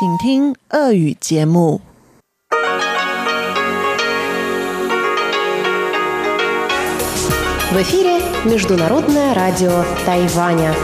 [0.00, 1.80] 请听俄语节目。
[7.70, 10.74] В эфире Международное радио Тайваня.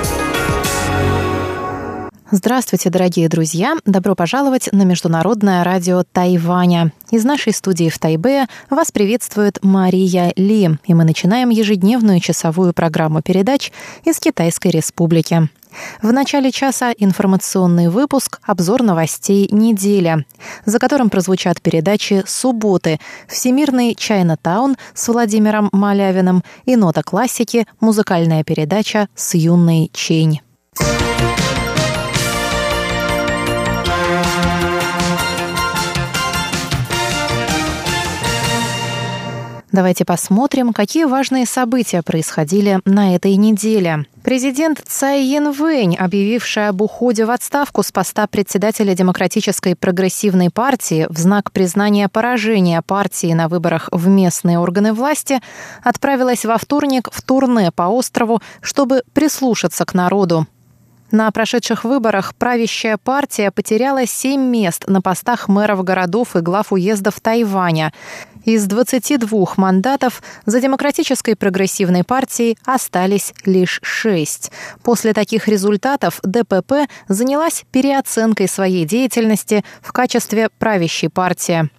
[2.30, 3.77] Здравствуйте, дорогие друзья!
[3.85, 6.93] Добро пожаловать на Международное радио Тайваня.
[7.11, 13.20] Из нашей студии в Тайбе вас приветствует Мария Ли, и мы начинаем ежедневную часовую программу
[13.20, 13.70] передач
[14.04, 15.48] из Китайской Республики.
[16.02, 20.25] В начале часа информационный выпуск «Обзор новостей недели»,
[20.65, 29.09] за которым прозвучат передачи «Субботы», «Всемирный Чайна-таун» с Владимиром Малявиным и «Нота классики» музыкальная передача
[29.15, 30.42] с юной Чень.
[39.70, 44.06] Давайте посмотрим, какие важные события происходили на этой неделе.
[44.23, 51.17] Президент Цай Янвэнь, объявившая об уходе в отставку с поста председателя Демократической прогрессивной партии в
[51.17, 55.42] знак признания поражения партии на выборах в местные органы власти,
[55.84, 60.48] отправилась во вторник в турне по острову, чтобы прислушаться к народу.
[61.12, 67.22] На прошедших выборах правящая партия потеряла семь мест на постах мэров городов и глав уездов
[67.22, 67.94] Тайваня.
[68.48, 74.53] Из 22 мандатов за Демократической прогрессивной партией остались лишь шесть.
[74.84, 81.70] После таких результатов ДПП занялась переоценкой своей деятельности в качестве правящей партии.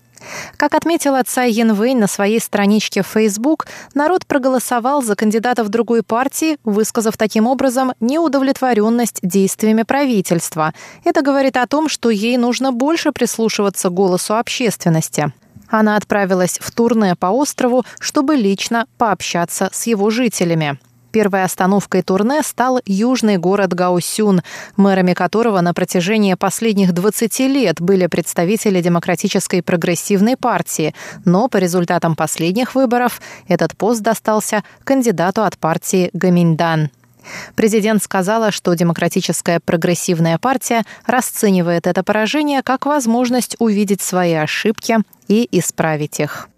[0.58, 6.58] Как отметила Цай Янвэнь на своей страничке в Facebook, народ проголосовал за кандидатов другой партии,
[6.64, 10.74] высказав таким образом неудовлетворенность действиями правительства.
[11.02, 15.32] Это говорит о том, что ей нужно больше прислушиваться к голосу общественности.
[15.68, 20.78] Она отправилась в турне по острову, чтобы лично пообщаться с его жителями.
[21.10, 24.42] Первой остановкой турне стал южный город Гаусюн,
[24.76, 32.14] мэрами которого на протяжении последних 20 лет были представители Демократической прогрессивной партии, но по результатам
[32.14, 36.90] последних выборов этот пост достался кандидату от партии Гаминьдан.
[37.54, 45.48] Президент сказала, что Демократическая прогрессивная партия расценивает это поражение как возможность увидеть свои ошибки и
[45.52, 46.48] исправить их.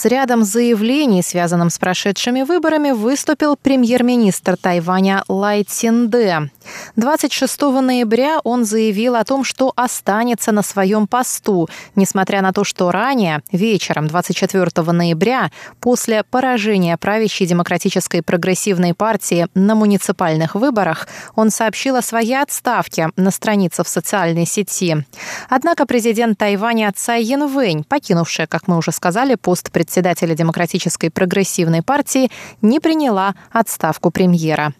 [0.00, 6.50] С рядом заявлений, связанным с прошедшими выборами, выступил премьер-министр Тайваня Лай Цинде.
[6.96, 12.90] 26 ноября он заявил о том, что останется на своем посту, несмотря на то, что
[12.90, 15.50] ранее, вечером 24 ноября,
[15.80, 23.30] после поражения правящей демократической прогрессивной партии на муниципальных выборах, он сообщил о своей отставке на
[23.30, 25.04] странице в социальной сети.
[25.50, 29.89] Однако президент Тайваня Цай Янвэнь, покинувшая, как мы уже сказали, пост председателя
[30.34, 32.30] Демократической прогрессивной партии,
[32.62, 34.72] не приняла отставку премьера.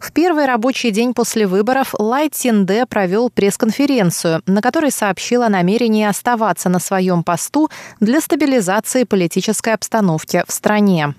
[0.00, 6.04] В первый рабочий день после выборов Лай Цинде провел пресс-конференцию, на которой сообщил о намерении
[6.04, 11.14] оставаться на своем посту для стабилизации политической обстановки в стране.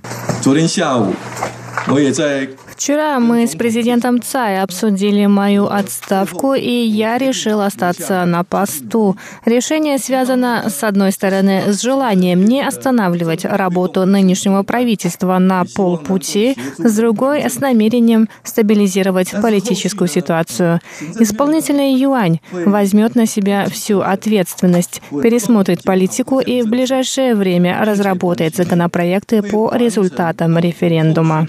[2.76, 9.16] Вчера мы с президентом Цай обсудили мою отставку, и я решил остаться на посту.
[9.46, 16.96] Решение связано, с одной стороны, с желанием не останавливать работу нынешнего правительства на полпути, с
[16.96, 20.80] другой— с намерением стабилизировать политическую ситуацию.
[21.20, 29.44] Исполнительный юань возьмет на себя всю ответственность, пересмотрит политику и в ближайшее время разработает законопроекты
[29.44, 31.48] по результатам референдума.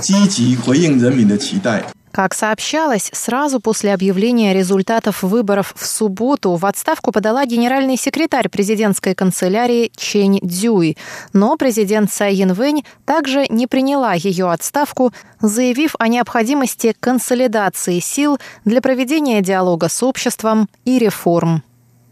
[0.00, 1.84] 积极回应人民的期待。
[2.14, 9.90] Как сообщалось, сразу после объявления результатов выборов в субботу в отставку подала генеральный секретарь президентской канцелярии
[9.96, 10.96] Чень Дзюй.
[11.32, 18.80] Но президент Цай Янвэнь также не приняла ее отставку, заявив о необходимости консолидации сил для
[18.80, 21.64] проведения диалога с обществом и реформ.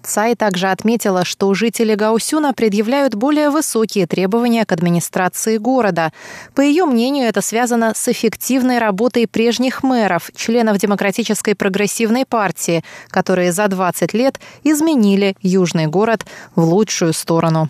[0.08, 6.14] Цай также отметила, что жители Гаусюна предъявляют более высокие требования к администрации города.
[6.56, 13.52] По ее мнению, это связано с эффективной работой прежних мэров, членов Демократической прогрессивной партии, которые
[13.52, 16.26] за 20 лет изменили южный город
[16.56, 17.70] в лучшую сторону.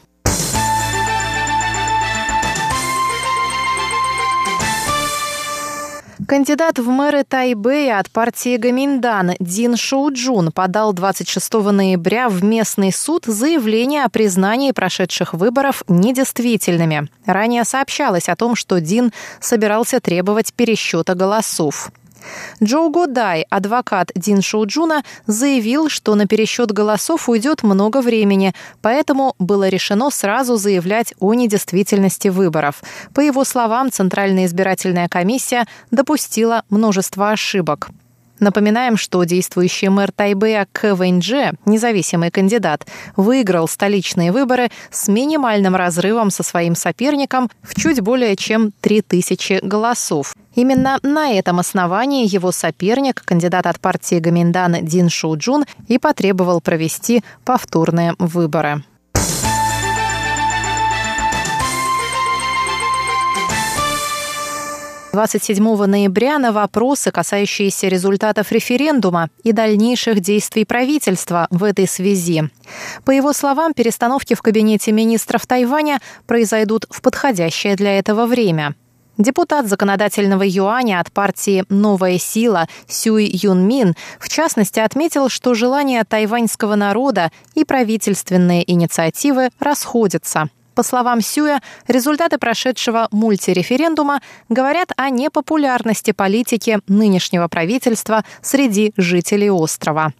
[6.27, 13.23] Кандидат в мэры Тайбэя от партии Гоминьдан Дин Шоуджун подал 26 ноября в местный суд
[13.23, 17.07] заявление о признании прошедших выборов недействительными.
[17.25, 21.91] Ранее сообщалось о том, что Дин собирался требовать пересчета голосов.
[22.63, 29.69] Джоу Годай, адвокат Дин Шоуджуна, заявил, что на пересчет голосов уйдет много времени, поэтому было
[29.69, 32.83] решено сразу заявлять о недействительности выборов.
[33.13, 37.89] По его словам, Центральная избирательная комиссия допустила множество ошибок.
[38.39, 42.85] Напоминаем, что действующий мэр Тайбэя Кэ Вэньдже, независимый кандидат,
[43.15, 50.35] выиграл столичные выборы с минимальным разрывом со своим соперником в чуть более чем 3000 голосов.
[50.55, 57.23] Именно на этом основании его соперник, кандидат от партии Гаминдан Дин Шоуджун, и потребовал провести
[57.45, 58.83] повторные выборы.
[65.13, 72.49] 27 ноября на вопросы, касающиеся результатов референдума и дальнейших действий правительства в этой связи.
[73.05, 78.75] По его словам, перестановки в кабинете министров Тайваня произойдут в подходящее для этого время.
[79.17, 86.03] Депутат законодательного юаня от партии «Новая сила» Сюй Юн Мин в частности отметил, что желания
[86.03, 96.11] тайваньского народа и правительственные инициативы расходятся– по словам Сюя, результаты прошедшего мультиреферендума говорят о непопулярности
[96.11, 100.13] политики нынешнего правительства среди жителей острова.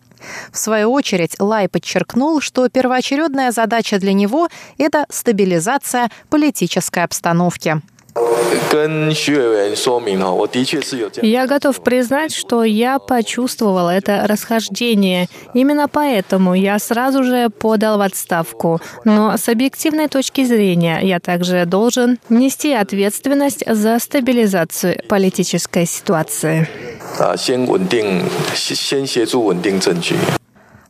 [0.52, 4.50] В свою очередь, Лай подчеркнул, что первоочередная задача для него–
[4.80, 7.80] это стабилизация политической обстановки.
[11.22, 15.28] Я готов признать, что я почувствовал это расхождение.
[15.54, 18.80] Именно поэтому я сразу же подал в отставку.
[19.06, 26.68] Но с объективной точки зрения я также должен нести ответственность за стабилизацию политической ситуации.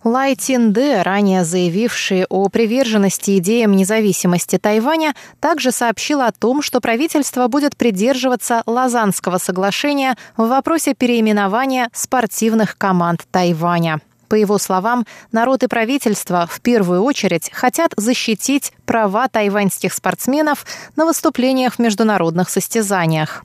[0.08, 7.50] Лай Тинде, ранее заявивший о приверженности идеям независимости Тайваня, также сообщил о том, что правительство
[7.50, 14.00] будет придерживаться Лазанского соглашения в вопросе переименования спортивных команд Тайваня.
[14.30, 20.66] По его словам, народ и правительство в первую очередь хотят защитить права тайваньских спортсменов
[20.96, 23.44] на выступлениях в международных состязаниях.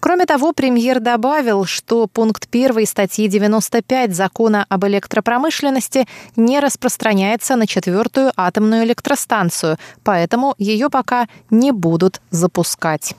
[0.00, 7.66] Кроме того, премьер добавил, что пункт 1 статьи 95 закона об электропромышленности не распространяется на
[7.66, 13.14] четвертую атомную электростанцию, поэтому ее пока не будут запускать.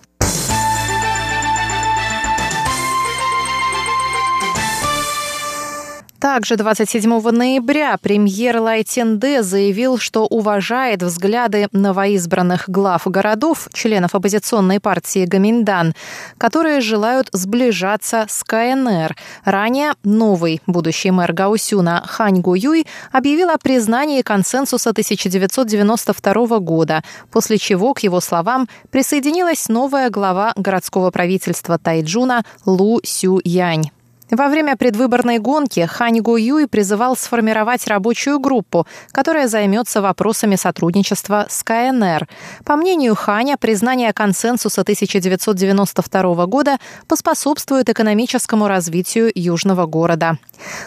[6.19, 15.25] Также 27 ноября премьер Лайтенде заявил, что уважает взгляды новоизбранных глав городов, членов оппозиционной партии
[15.25, 15.94] Гаминдан,
[16.40, 19.16] которые желают сближаться с КНР.
[19.46, 27.94] Ранее новый будущий мэр Гаусюна Хань Гуюй объявил о признании консенсуса 1992 года, после чего,
[27.94, 33.92] к его словам, присоединилась новая глава городского правительства Тайджуна Лу Сю Янь.
[34.30, 41.48] Во время предвыборной гонки Хань Го Юй призывал сформировать рабочую группу, которая займется вопросами сотрудничества
[41.50, 42.28] с КНР.
[42.66, 46.78] По мнению Ханя, признание консенсуса 1992 года
[47.08, 50.38] поспособствует экономическому развитию южного города.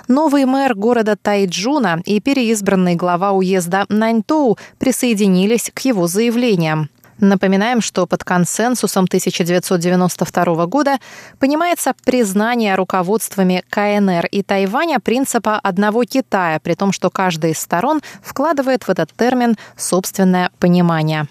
[0.07, 6.91] Новый мэр города Тайджуна и переизбранный глава уезда Наньтоу присоединились к его заявлениям.
[7.21, 10.99] Напоминаем, что под консенсусом 1992 года
[11.39, 18.01] понимается признание руководствами КНР и Тайваня принципа одного Китая, при том, что каждая из сторон
[18.23, 21.29] вкладывает в этот термин собственное понимание.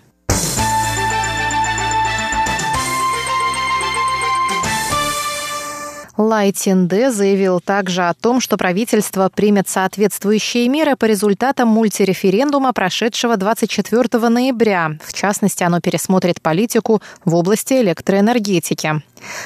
[6.20, 13.38] Лай Тинде заявил также о том, что правительство примет соответствующие меры по результатам мультиреферендума, прошедшего
[13.38, 14.98] 24 ноября.
[15.02, 19.02] В частности, оно пересмотрит политику в области электроэнергетики.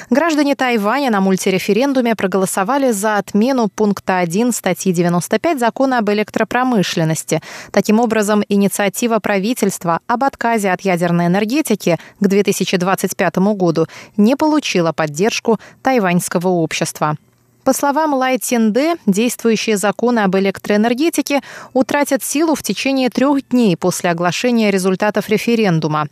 [0.10, 7.42] Граждане Тайваня на мультиреферендуме проголосовали за отмену пункта 1 статьи 95 закона об электропромышленности.
[7.72, 13.88] Таким образом, инициатива правительства об отказе от ядерной энергетики к 2025 году
[14.18, 17.18] не получила поддержку тайваньского общества.
[17.64, 21.42] По словам Лай Цинде, действующие законы об электроэнергетике
[21.72, 26.08] утратят силу в течение трех дней после оглашения результатов референдума.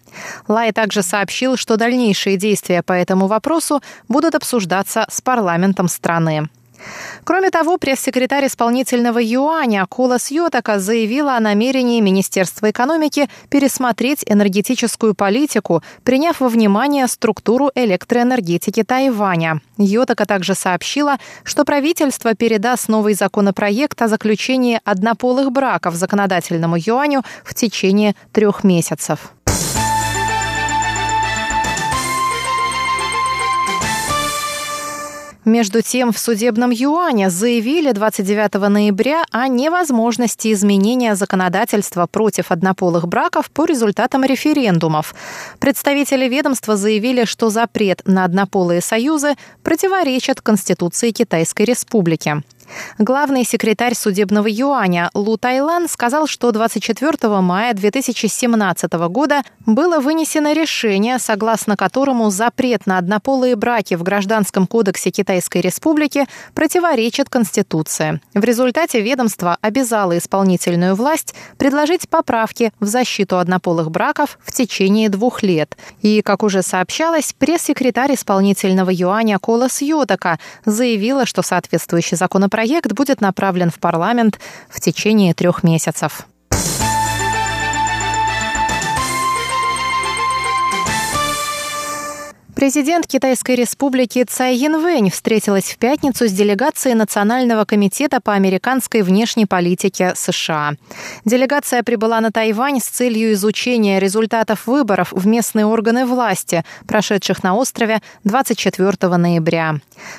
[0.47, 6.47] Лай также сообщил, что дальнейшие действия по этому вопросу будут обсуждаться с парламентом страны.
[7.23, 15.83] Кроме того, пресс-секретарь исполнительного юаня Кулас Йотака заявила о намерении Министерства экономики пересмотреть энергетическую политику,
[16.03, 19.61] приняв во внимание структуру электроэнергетики Тайваня.
[19.77, 27.53] Йотака также сообщила, что правительство передаст новый законопроект о заключении однополых браков законодательному юаню в
[27.53, 29.33] течение трех месяцев.
[35.45, 43.49] Между тем, в судебном юане заявили 29 ноября о невозможности изменения законодательства против однополых браков
[43.49, 45.15] по результатам референдумов.
[45.57, 49.33] Представители ведомства заявили, что запрет на однополые союзы
[49.63, 52.43] противоречит Конституции Китайской Республики.
[52.97, 61.19] Главный секретарь судебного юаня Лу Тайлан сказал, что 24 мая 2017 года было вынесено решение,
[61.19, 68.21] согласно которому запрет на однополые браки в Гражданском кодексе Китайской Республики противоречит Конституции.
[68.33, 75.43] В результате ведомство обязало исполнительную власть предложить поправки в защиту однополых браков в течение двух
[75.43, 75.77] лет.
[76.01, 83.21] И, как уже сообщалось, пресс-секретарь исполнительного юаня Колос Йотака заявила, что соответствующий законопроект Проект будет
[83.21, 84.39] направлен в парламент
[84.69, 86.27] в течение трех месяцев.
[92.61, 99.47] Президент Китайской республики Цай Янвэнь встретилась в пятницу с делегацией Национального комитета по американской внешней
[99.47, 100.73] политике США.
[101.25, 107.55] Делегация прибыла на Тайвань с целью изучения результатов выборов в местные органы власти, прошедших на
[107.55, 109.77] острове 24 ноября.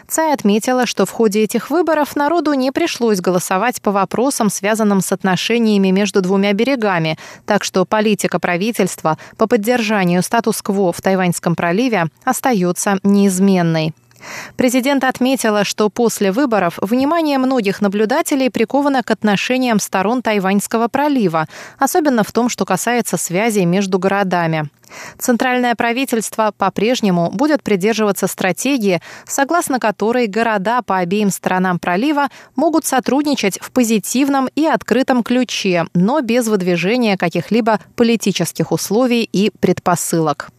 [0.09, 5.13] Цай отметила, что в ходе этих выборов народу не пришлось голосовать по вопросам, связанным с
[5.13, 12.99] отношениями между двумя берегами, так что политика правительства по поддержанию статус-кво в Тайваньском проливе остается
[13.03, 13.93] неизменной.
[14.57, 21.47] Президент отметила, что после выборов внимание многих наблюдателей приковано к отношениям сторон Тайваньского пролива,
[21.79, 24.69] особенно в том, что касается связей между городами.
[25.19, 33.59] Центральное правительство по-прежнему будет придерживаться стратегии, согласно которой города по обеим сторонам пролива могут сотрудничать
[33.61, 40.51] в позитивном и открытом ключе, но без выдвижения каких-либо политических условий и предпосылок.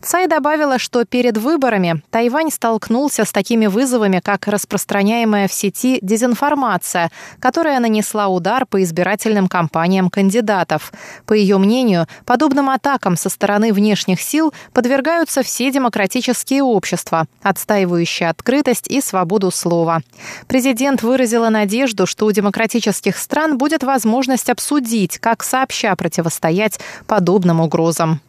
[0.00, 7.10] Цай добавила, что перед выборами Тайвань столкнулся с такими вызовами, как распространяемая в сети дезинформация,
[7.40, 10.92] которая нанесла удар по избирательным кампаниям кандидатов.
[11.26, 18.88] По ее мнению, подобным атакам со стороны внешних сил подвергаются все демократические общества, отстаивающие открытость
[18.88, 20.00] и свободу слова.
[20.46, 28.20] Президент выразила надежду, что у демократических стран будет возможность обсудить, как сообща противостоять подобным угрозам.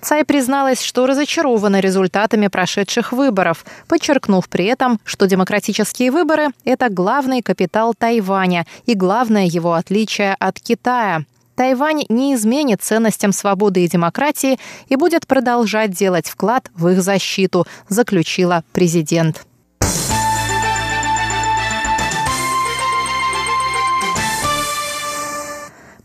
[0.00, 7.42] Цай призналась, что разочарована результатами прошедших выборов, подчеркнув при этом, что демократические выборы– это главный
[7.42, 11.24] капитал Тайваня и главное его отличие от Китая.
[11.54, 17.66] Тайвань не изменит ценностям свободы и демократии и будет продолжать делать вклад в их защиту,
[17.88, 19.46] заключила президент.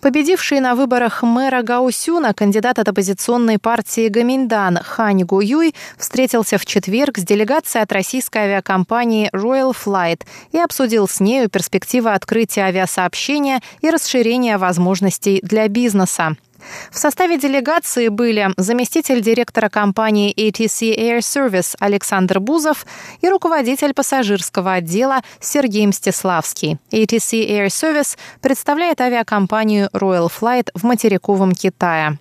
[0.08, 7.18] Победивший на выборах мэра Гаусюна кандидат от оппозиционной партии Гаминдан Хань Гуюй встретился в четверг
[7.18, 10.22] с делегацией от российской авиакомпании Royal Flight
[10.54, 16.38] и обсудил с нею перспективы открытия авиасообщения и расширения возможностей для бизнеса.
[16.92, 22.86] В составе делегации были заместитель директора компании ATC Air Service Александр Бузов
[23.22, 26.78] и руководитель пассажирского отдела Сергей Мстиславский.
[26.92, 32.18] ATC Air Service представляет авиакомпанию Royal Flight в материковом Китае.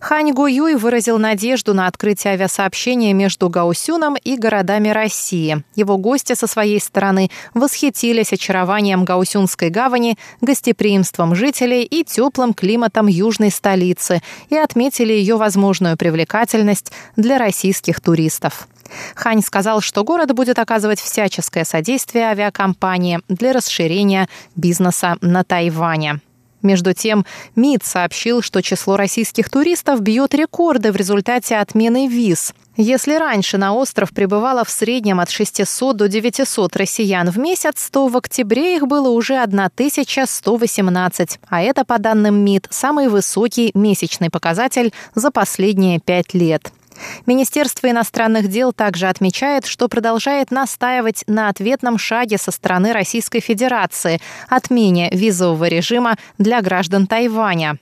[0.00, 5.62] Хань Го Юй выразил надежду на открытие авиасообщения между Гаусюном и городами России.
[5.74, 13.50] Его гости со своей стороны восхитились очарованием Гаусюнской гавани, гостеприимством жителей и теплым климатом южной
[13.50, 18.68] столицы и отметили ее возможную привлекательность для российских туристов.
[19.14, 26.20] Хань сказал, что город будет оказывать всяческое содействие авиакомпании для расширения бизнеса на Тайване.
[26.62, 27.26] Между тем,
[27.56, 32.54] МИД сообщил, что число российских туристов бьет рекорды в результате отмены виз.
[32.76, 38.08] Если раньше на остров прибывало в среднем от 600 до 900 россиян в месяц, то
[38.08, 44.94] в октябре их было уже 1118, а это, по данным МИД, самый высокий месячный показатель
[45.14, 46.72] за последние пять лет.
[47.26, 54.20] Министерство иностранных дел также отмечает, что продолжает настаивать на ответном шаге со стороны Российской Федерации–
[54.48, 57.78] отмене визового режима для граждан Тайваня.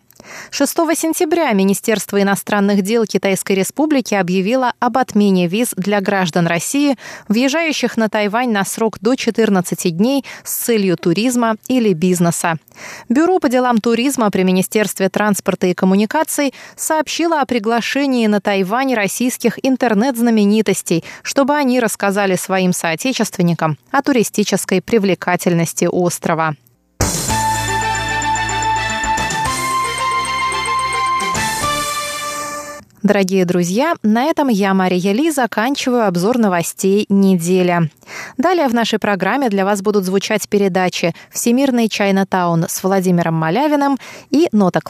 [0.50, 6.96] 6 сентября Министерство иностранных дел Китайской Республики объявило об отмене виз для граждан России,
[7.28, 12.56] въезжающих на Тайвань на срок до 14 дней с целью туризма или бизнеса.
[13.08, 19.58] Бюро по делам туризма при Министерстве транспорта и коммуникаций сообщило о приглашении на Тайвань российских
[19.62, 26.54] интернет-знаменитостей, чтобы они рассказали своим соотечественникам о туристической привлекательности острова.
[33.02, 37.90] Дорогие друзья, на этом я, Мария Ли, заканчиваю обзор новостей недели.
[38.36, 43.96] Далее в нашей программе для вас будут звучать передачи «Всемирный Чайна-таун» с Владимиром Малявиным
[44.30, 44.78] и «Нота